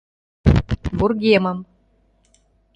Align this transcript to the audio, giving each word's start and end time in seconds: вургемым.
вургемым. 0.97 1.59